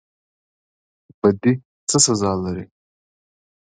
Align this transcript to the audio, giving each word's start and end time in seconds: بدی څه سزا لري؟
بدی 1.19 1.53
څه 1.89 1.97
سزا 2.05 2.31
لري؟ 2.43 2.65